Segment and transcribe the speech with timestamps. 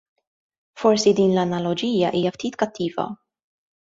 [0.83, 3.07] Forsi din l-analoġija hija ftit kattiva.